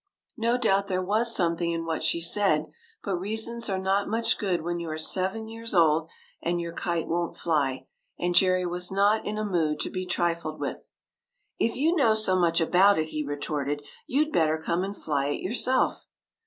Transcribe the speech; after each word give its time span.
No 0.37 0.57
doubt 0.57 0.87
there 0.87 0.99
was 1.03 1.31
something 1.35 1.69
in 1.69 1.85
what 1.85 2.01
she 2.03 2.19
said, 2.21 2.71
but 3.03 3.17
reasons 3.19 3.69
are 3.69 3.77
not 3.77 4.09
much 4.09 4.39
good 4.39 4.63
when 4.63 4.79
you 4.79 4.89
are 4.89 4.97
seven 4.97 5.47
years 5.47 5.75
old 5.75 6.09
and 6.41 6.59
your 6.59 6.73
kite 6.73 7.07
won't 7.07 7.37
fly, 7.37 7.85
and 8.17 8.33
Jerry 8.33 8.65
was 8.65 8.91
not 8.91 9.23
in 9.27 9.37
a 9.37 9.45
mood 9.45 9.79
to 9.81 9.91
be 9.91 10.07
trifled 10.07 10.59
with." 10.59 10.89
If 11.59 11.75
you 11.75 11.95
know 11.95 12.15
so 12.15 12.35
much 12.35 12.59
about 12.59 12.97
it," 12.97 13.09
he 13.09 13.23
retorted," 13.23 13.83
you 14.07 14.25
'd 14.25 14.33
better 14.33 14.57
come 14.57 14.83
and 14.83 14.97
fly 14.97 15.27
it 15.27 15.43
yourself." 15.43 16.07